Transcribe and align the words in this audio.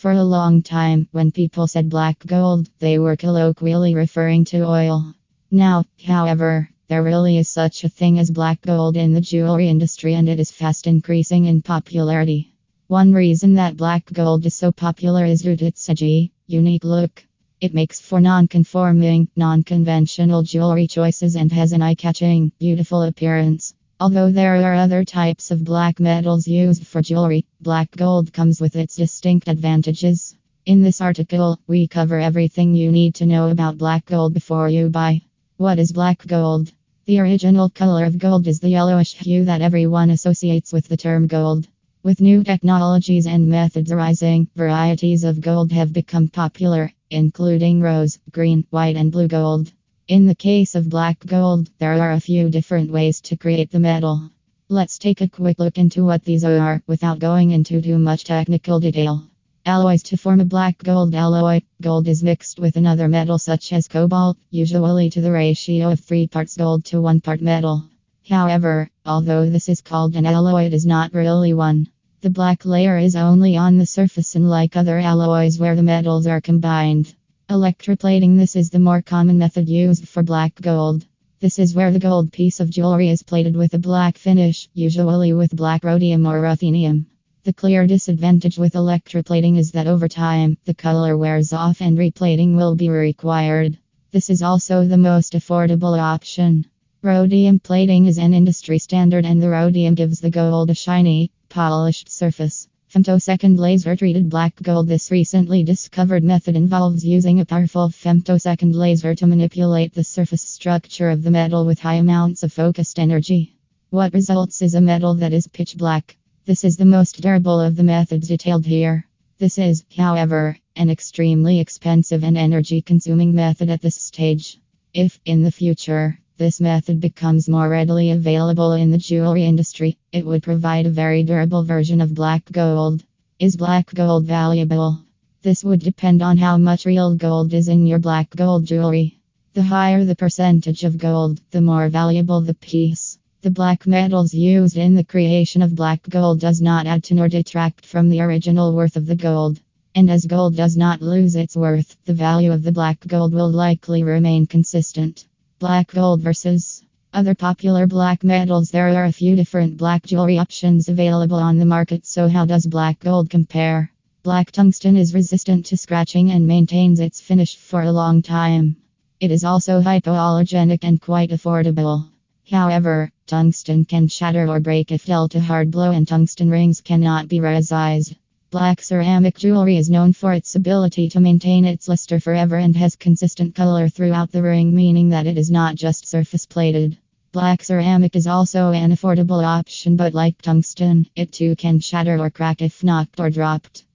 For 0.00 0.12
a 0.12 0.24
long 0.24 0.62
time, 0.62 1.08
when 1.12 1.30
people 1.30 1.66
said 1.66 1.90
black 1.90 2.26
gold, 2.26 2.70
they 2.78 2.98
were 2.98 3.16
colloquially 3.16 3.94
referring 3.94 4.46
to 4.46 4.62
oil. 4.62 5.12
Now, 5.50 5.84
however, 6.02 6.70
there 6.88 7.02
really 7.02 7.36
is 7.36 7.50
such 7.50 7.84
a 7.84 7.90
thing 7.90 8.18
as 8.18 8.30
black 8.30 8.62
gold 8.62 8.96
in 8.96 9.12
the 9.12 9.20
jewelry 9.20 9.68
industry 9.68 10.14
and 10.14 10.26
it 10.26 10.40
is 10.40 10.50
fast 10.50 10.86
increasing 10.86 11.44
in 11.44 11.60
popularity. 11.60 12.54
One 12.86 13.12
reason 13.12 13.56
that 13.56 13.76
black 13.76 14.10
gold 14.10 14.46
is 14.46 14.54
so 14.54 14.72
popular 14.72 15.26
is 15.26 15.42
due 15.42 15.56
to 15.56 15.66
its 15.66 15.86
edgy, 15.86 16.32
unique 16.46 16.84
look. 16.84 17.22
It 17.60 17.74
makes 17.74 18.00
for 18.00 18.22
non 18.22 18.48
conforming, 18.48 19.28
non 19.36 19.62
conventional 19.62 20.42
jewelry 20.42 20.86
choices 20.86 21.36
and 21.36 21.52
has 21.52 21.72
an 21.72 21.82
eye 21.82 21.94
catching, 21.94 22.52
beautiful 22.58 23.02
appearance. 23.02 23.74
Although 24.02 24.32
there 24.32 24.56
are 24.56 24.76
other 24.76 25.04
types 25.04 25.50
of 25.50 25.62
black 25.62 26.00
metals 26.00 26.48
used 26.48 26.86
for 26.86 27.02
jewelry, 27.02 27.44
black 27.60 27.90
gold 27.94 28.32
comes 28.32 28.58
with 28.58 28.74
its 28.74 28.96
distinct 28.96 29.46
advantages. 29.46 30.34
In 30.64 30.80
this 30.80 31.02
article, 31.02 31.60
we 31.66 31.86
cover 31.86 32.18
everything 32.18 32.74
you 32.74 32.90
need 32.90 33.14
to 33.16 33.26
know 33.26 33.50
about 33.50 33.76
black 33.76 34.06
gold 34.06 34.32
before 34.32 34.70
you 34.70 34.88
buy. 34.88 35.20
What 35.58 35.78
is 35.78 35.92
black 35.92 36.26
gold? 36.26 36.72
The 37.04 37.18
original 37.20 37.68
color 37.68 38.06
of 38.06 38.16
gold 38.16 38.46
is 38.46 38.58
the 38.58 38.70
yellowish 38.70 39.12
hue 39.12 39.44
that 39.44 39.60
everyone 39.60 40.08
associates 40.08 40.72
with 40.72 40.88
the 40.88 40.96
term 40.96 41.26
gold. 41.26 41.68
With 42.02 42.22
new 42.22 42.42
technologies 42.42 43.26
and 43.26 43.48
methods 43.48 43.92
arising, 43.92 44.48
varieties 44.56 45.24
of 45.24 45.42
gold 45.42 45.72
have 45.72 45.92
become 45.92 46.28
popular, 46.28 46.90
including 47.10 47.82
rose, 47.82 48.18
green, 48.32 48.64
white, 48.70 48.96
and 48.96 49.12
blue 49.12 49.28
gold. 49.28 49.70
In 50.10 50.26
the 50.26 50.34
case 50.34 50.74
of 50.74 50.88
black 50.88 51.24
gold, 51.24 51.70
there 51.78 52.02
are 52.02 52.10
a 52.10 52.18
few 52.18 52.50
different 52.50 52.90
ways 52.90 53.20
to 53.20 53.36
create 53.36 53.70
the 53.70 53.78
metal. 53.78 54.28
Let's 54.68 54.98
take 54.98 55.20
a 55.20 55.28
quick 55.28 55.60
look 55.60 55.78
into 55.78 56.04
what 56.04 56.24
these 56.24 56.42
are 56.42 56.82
without 56.88 57.20
going 57.20 57.52
into 57.52 57.80
too 57.80 57.96
much 57.96 58.24
technical 58.24 58.80
detail. 58.80 59.22
Alloys 59.64 60.02
to 60.02 60.16
form 60.16 60.40
a 60.40 60.44
black 60.44 60.78
gold 60.78 61.14
alloy. 61.14 61.60
Gold 61.80 62.08
is 62.08 62.24
mixed 62.24 62.58
with 62.58 62.74
another 62.74 63.06
metal 63.06 63.38
such 63.38 63.72
as 63.72 63.86
cobalt, 63.86 64.36
usually 64.50 65.10
to 65.10 65.20
the 65.20 65.30
ratio 65.30 65.92
of 65.92 66.00
3 66.00 66.26
parts 66.26 66.56
gold 66.56 66.84
to 66.86 67.00
1 67.00 67.20
part 67.20 67.40
metal. 67.40 67.84
However, 68.28 68.90
although 69.06 69.48
this 69.48 69.68
is 69.68 69.80
called 69.80 70.16
an 70.16 70.26
alloy, 70.26 70.64
it 70.64 70.74
is 70.74 70.86
not 70.86 71.14
really 71.14 71.54
one. 71.54 71.86
The 72.22 72.30
black 72.30 72.66
layer 72.66 72.98
is 72.98 73.14
only 73.14 73.56
on 73.56 73.78
the 73.78 73.86
surface, 73.86 74.34
unlike 74.34 74.76
other 74.76 74.98
alloys 74.98 75.60
where 75.60 75.76
the 75.76 75.84
metals 75.84 76.26
are 76.26 76.40
combined. 76.40 77.14
Electroplating 77.50 78.36
this 78.36 78.54
is 78.54 78.70
the 78.70 78.78
more 78.78 79.02
common 79.02 79.36
method 79.36 79.68
used 79.68 80.06
for 80.06 80.22
black 80.22 80.54
gold. 80.60 81.04
This 81.40 81.58
is 81.58 81.74
where 81.74 81.90
the 81.90 81.98
gold 81.98 82.30
piece 82.30 82.60
of 82.60 82.70
jewelry 82.70 83.08
is 83.08 83.24
plated 83.24 83.56
with 83.56 83.74
a 83.74 83.78
black 83.80 84.18
finish, 84.18 84.68
usually 84.72 85.32
with 85.32 85.56
black 85.56 85.82
rhodium 85.82 86.26
or 86.26 86.40
ruthenium. 86.40 87.06
The 87.42 87.52
clear 87.52 87.88
disadvantage 87.88 88.56
with 88.56 88.74
electroplating 88.74 89.58
is 89.58 89.72
that 89.72 89.88
over 89.88 90.06
time, 90.06 90.58
the 90.64 90.74
color 90.74 91.16
wears 91.16 91.52
off 91.52 91.82
and 91.82 91.98
replating 91.98 92.54
will 92.54 92.76
be 92.76 92.88
required. 92.88 93.76
This 94.12 94.30
is 94.30 94.42
also 94.42 94.86
the 94.86 94.96
most 94.96 95.32
affordable 95.32 95.98
option. 95.98 96.66
Rhodium 97.02 97.58
plating 97.58 98.06
is 98.06 98.18
an 98.18 98.32
industry 98.32 98.78
standard, 98.78 99.26
and 99.26 99.42
the 99.42 99.50
rhodium 99.50 99.96
gives 99.96 100.20
the 100.20 100.30
gold 100.30 100.70
a 100.70 100.74
shiny, 100.74 101.32
polished 101.48 102.10
surface. 102.10 102.68
Femtosecond 102.92 103.56
laser 103.56 103.94
treated 103.94 104.28
black 104.28 104.60
gold. 104.60 104.88
This 104.88 105.12
recently 105.12 105.62
discovered 105.62 106.24
method 106.24 106.56
involves 106.56 107.04
using 107.04 107.38
a 107.38 107.44
powerful 107.44 107.88
femtosecond 107.88 108.74
laser 108.74 109.14
to 109.14 109.28
manipulate 109.28 109.94
the 109.94 110.02
surface 110.02 110.42
structure 110.42 111.08
of 111.08 111.22
the 111.22 111.30
metal 111.30 111.64
with 111.64 111.78
high 111.78 111.94
amounts 111.94 112.42
of 112.42 112.52
focused 112.52 112.98
energy. 112.98 113.54
What 113.90 114.12
results 114.12 114.60
is 114.60 114.74
a 114.74 114.80
metal 114.80 115.14
that 115.14 115.32
is 115.32 115.46
pitch 115.46 115.76
black. 115.76 116.16
This 116.46 116.64
is 116.64 116.76
the 116.76 116.84
most 116.84 117.20
durable 117.20 117.60
of 117.60 117.76
the 117.76 117.84
methods 117.84 118.26
detailed 118.26 118.66
here. 118.66 119.06
This 119.38 119.56
is, 119.56 119.84
however, 119.96 120.58
an 120.74 120.90
extremely 120.90 121.60
expensive 121.60 122.24
and 122.24 122.36
energy 122.36 122.82
consuming 122.82 123.36
method 123.36 123.70
at 123.70 123.82
this 123.82 123.94
stage. 123.94 124.58
If, 124.92 125.20
in 125.24 125.44
the 125.44 125.52
future, 125.52 126.18
this 126.40 126.58
method 126.58 126.98
becomes 127.02 127.50
more 127.50 127.68
readily 127.68 128.12
available 128.12 128.72
in 128.72 128.90
the 128.90 128.96
jewelry 128.96 129.44
industry, 129.44 129.98
it 130.10 130.24
would 130.24 130.42
provide 130.42 130.86
a 130.86 130.90
very 130.90 131.22
durable 131.22 131.62
version 131.62 132.00
of 132.00 132.14
black 132.14 132.42
gold. 132.50 133.04
Is 133.38 133.58
black 133.58 133.92
gold 133.92 134.24
valuable? 134.24 135.00
This 135.42 135.62
would 135.62 135.80
depend 135.80 136.22
on 136.22 136.38
how 136.38 136.56
much 136.56 136.86
real 136.86 137.14
gold 137.14 137.52
is 137.52 137.68
in 137.68 137.86
your 137.86 137.98
black 137.98 138.34
gold 138.34 138.64
jewelry. 138.64 139.18
The 139.52 139.62
higher 139.62 140.02
the 140.06 140.16
percentage 140.16 140.82
of 140.82 140.96
gold, 140.96 141.42
the 141.50 141.60
more 141.60 141.90
valuable 141.90 142.40
the 142.40 142.54
piece. 142.54 143.18
The 143.42 143.50
black 143.50 143.86
metals 143.86 144.32
used 144.32 144.78
in 144.78 144.94
the 144.94 145.04
creation 145.04 145.60
of 145.60 145.76
black 145.76 146.08
gold 146.08 146.40
does 146.40 146.62
not 146.62 146.86
add 146.86 147.04
to 147.04 147.14
nor 147.14 147.28
detract 147.28 147.84
from 147.84 148.08
the 148.08 148.22
original 148.22 148.74
worth 148.74 148.96
of 148.96 149.04
the 149.04 149.14
gold. 149.14 149.60
And 149.94 150.10
as 150.10 150.24
gold 150.24 150.56
does 150.56 150.74
not 150.74 151.02
lose 151.02 151.36
its 151.36 151.54
worth, 151.54 151.98
the 152.06 152.14
value 152.14 152.50
of 152.50 152.62
the 152.62 152.72
black 152.72 153.06
gold 153.06 153.34
will 153.34 153.50
likely 153.50 154.04
remain 154.04 154.46
consistent. 154.46 155.26
Black 155.60 155.92
gold 155.92 156.22
versus 156.22 156.82
other 157.12 157.34
popular 157.34 157.86
black 157.86 158.24
metals. 158.24 158.70
There 158.70 158.88
are 158.96 159.04
a 159.04 159.12
few 159.12 159.36
different 159.36 159.76
black 159.76 160.06
jewelry 160.06 160.38
options 160.38 160.88
available 160.88 161.36
on 161.36 161.58
the 161.58 161.66
market, 161.66 162.06
so 162.06 162.30
how 162.30 162.46
does 162.46 162.64
black 162.64 162.98
gold 162.98 163.28
compare? 163.28 163.92
Black 164.22 164.52
tungsten 164.52 164.96
is 164.96 165.12
resistant 165.12 165.66
to 165.66 165.76
scratching 165.76 166.30
and 166.30 166.46
maintains 166.46 166.98
its 166.98 167.20
finish 167.20 167.56
for 167.56 167.82
a 167.82 167.92
long 167.92 168.22
time. 168.22 168.74
It 169.20 169.30
is 169.30 169.44
also 169.44 169.82
hypoallergenic 169.82 170.78
and 170.82 170.98
quite 170.98 171.28
affordable. 171.28 172.08
However, 172.50 173.12
tungsten 173.26 173.84
can 173.84 174.08
shatter 174.08 174.48
or 174.48 174.60
break 174.60 174.90
if 174.90 175.04
dealt 175.04 175.34
a 175.34 175.40
hard 175.40 175.70
blow, 175.70 175.90
and 175.90 176.08
tungsten 176.08 176.48
rings 176.48 176.80
cannot 176.80 177.28
be 177.28 177.38
resized. 177.38 178.16
Black 178.50 178.82
ceramic 178.82 179.38
jewelry 179.38 179.76
is 179.76 179.88
known 179.88 180.12
for 180.12 180.32
its 180.32 180.56
ability 180.56 181.08
to 181.10 181.20
maintain 181.20 181.64
its 181.64 181.86
luster 181.86 182.18
forever 182.18 182.56
and 182.56 182.74
has 182.74 182.96
consistent 182.96 183.54
color 183.54 183.88
throughout 183.88 184.32
the 184.32 184.42
ring, 184.42 184.74
meaning 184.74 185.10
that 185.10 185.28
it 185.28 185.38
is 185.38 185.52
not 185.52 185.76
just 185.76 186.08
surface 186.08 186.46
plated. 186.46 186.98
Black 187.30 187.62
ceramic 187.62 188.16
is 188.16 188.26
also 188.26 188.72
an 188.72 188.90
affordable 188.90 189.44
option, 189.44 189.94
but 189.94 190.14
like 190.14 190.42
tungsten, 190.42 191.06
it 191.14 191.30
too 191.30 191.54
can 191.54 191.78
shatter 191.78 192.18
or 192.18 192.28
crack 192.28 192.60
if 192.60 192.82
knocked 192.82 193.20
or 193.20 193.30
dropped. 193.30 193.84